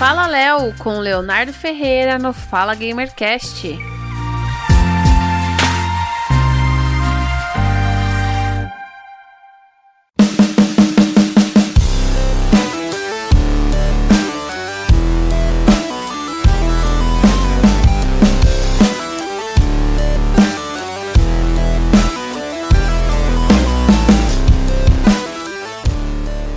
[0.00, 3.78] Fala Léo com Leonardo Ferreira no Fala Gamercast.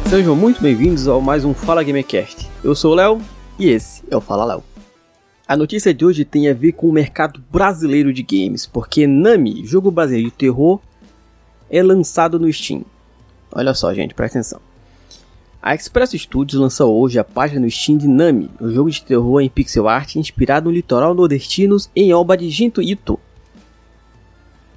[0.09, 2.42] Sejam muito bem-vindos ao mais um Fala Gamercast.
[2.63, 3.21] Eu sou o Léo
[3.59, 4.63] e esse é o Fala Léo.
[5.45, 9.65] A notícia de hoje tem a ver com o mercado brasileiro de games, porque Nami,
[9.65, 10.79] jogo brasileiro de terror,
[11.69, 12.85] é lançado no Steam.
[13.51, 14.61] Olha só, gente, presta atenção.
[15.61, 19.41] A Express Studios lançou hoje a página no Steam de Nami, um jogo de terror
[19.41, 23.19] em pixel art inspirado no litoral nordestino em obra de Jinto Ito.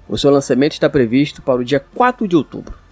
[0.09, 2.86] O seu lançamento está previsto para o dia 4 de outubro.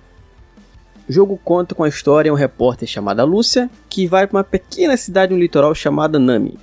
[1.09, 4.45] O jogo conta com a história de uma repórter chamada Lúcia, que vai para uma
[4.45, 6.59] pequena cidade no litoral chamada Nami.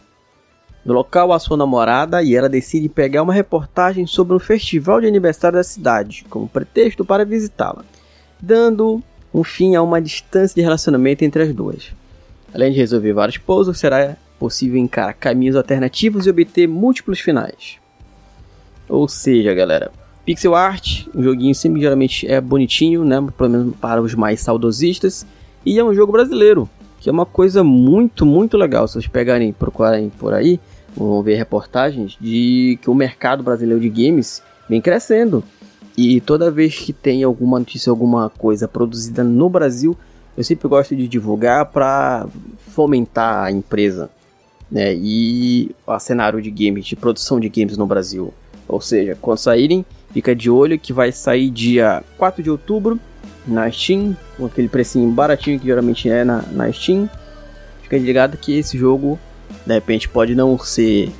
[0.83, 5.05] No local, a sua namorada e ela decide pegar uma reportagem sobre um festival de
[5.05, 7.85] aniversário da cidade, como pretexto para visitá-la,
[8.41, 11.91] dando um fim a uma distância de relacionamento entre as duas.
[12.51, 17.77] Além de resolver vários puzzles, será possível encarar caminhos alternativos e obter múltiplos finais.
[18.89, 19.91] Ou seja, galera,
[20.31, 23.17] Pixel art, um joguinho sempre geralmente é bonitinho, né?
[23.37, 25.25] Pelo menos para os mais saudosistas.
[25.65, 26.69] E é um jogo brasileiro,
[27.01, 28.87] que é uma coisa muito, muito legal.
[28.87, 30.57] Se vocês pegarem e procurarem por aí,
[30.95, 35.43] vão ver reportagens de que o mercado brasileiro de games vem crescendo.
[35.97, 39.97] E toda vez que tem alguma notícia, alguma coisa produzida no Brasil,
[40.37, 42.25] eu sempre gosto de divulgar para
[42.69, 44.09] fomentar a empresa
[44.71, 48.33] né, e o cenário de games, de produção de games no Brasil.
[48.65, 52.99] Ou seja, quando saírem Fica de olho que vai sair dia 4 de outubro
[53.47, 57.09] na Steam, com aquele precinho baratinho que geralmente é na, na Steam.
[57.81, 59.19] Fica ligado que esse jogo,
[59.65, 61.11] de repente, pode não ser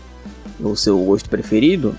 [0.59, 1.95] o seu gosto preferido,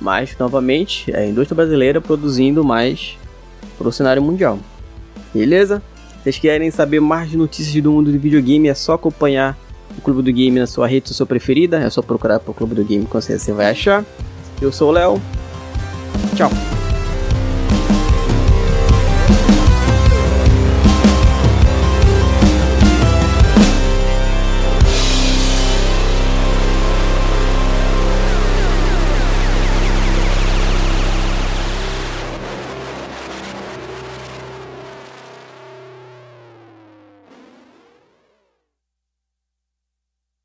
[0.00, 3.16] mas novamente é a indústria brasileira produzindo mais
[3.78, 4.58] para o cenário mundial.
[5.32, 5.82] Beleza?
[6.18, 9.56] Se vocês querem saber mais de notícias do mundo do videogame, é só acompanhar
[9.96, 11.78] o Clube do Game na sua rede social preferida.
[11.78, 14.04] É só procurar o Clube do Game que você vai achar.
[14.60, 15.39] Eu sou o Léo.
[16.40, 16.69] Tchau.